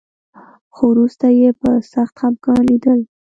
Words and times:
خو 0.73 0.83
وروسته 0.93 1.27
یې 1.39 1.49
په 1.61 1.69
سخت 1.93 2.13
خپګان 2.21 2.61
لیدل 2.69 2.99